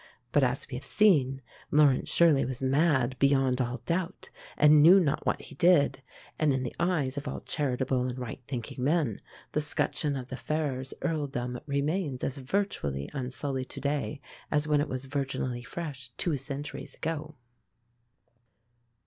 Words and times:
But, 0.31 0.43
as 0.43 0.67
we 0.67 0.73
have 0.75 0.83
seen, 0.83 1.43
Laurence 1.69 2.09
Shirley 2.09 2.43
was 2.43 2.63
mad 2.63 3.15
beyond 3.19 3.61
all 3.61 3.77
doubt, 3.85 4.31
and 4.57 4.81
"knew 4.81 4.99
not 4.99 5.27
what 5.27 5.39
he 5.43 5.53
did"; 5.53 6.01
and 6.39 6.51
in 6.51 6.63
the 6.63 6.73
eyes 6.79 7.17
of 7.19 7.27
all 7.27 7.39
charitable 7.39 8.07
and 8.07 8.17
right 8.17 8.41
thinking 8.47 8.83
men 8.83 9.19
the 9.51 9.61
'scutcheon 9.61 10.15
of 10.15 10.29
the 10.29 10.37
Ferrers 10.37 10.95
Earldom 11.03 11.59
remains 11.67 12.23
as 12.23 12.39
virtually 12.39 13.11
unsullied 13.13 13.69
to 13.69 13.79
day 13.79 14.21
as 14.49 14.67
when 14.67 14.81
it 14.81 14.89
was 14.89 15.05
virginally 15.05 15.61
fresh 15.63 16.09
two 16.17 16.35
centuries 16.35 16.95
ago. 16.95 17.35